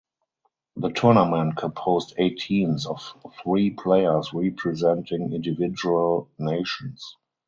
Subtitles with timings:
[0.77, 3.03] The tournament composed eight teams of
[3.43, 7.17] three players representing individual nations.